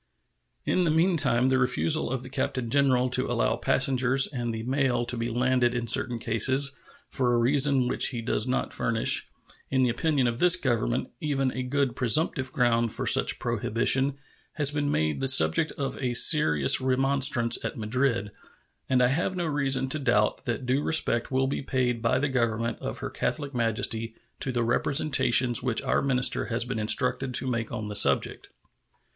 [0.65, 5.15] In the meantime the refusal of the Captain Generalto allow passengers and the mail to
[5.15, 6.71] be landed in certain cases,
[7.07, 9.27] for a reason which does not furnish,
[9.69, 14.17] in the opinion of this Government, even a good presumptive ground for such prohibition,
[14.53, 18.31] has been made the subject of a serious remonstrance at Madrid,
[18.89, 22.27] and I have no reason to doubt that due respect will be paid by the
[22.27, 27.45] Government of Her Catholic Majesty to the representations which our minister has been instructed to
[27.45, 28.49] make on the subject.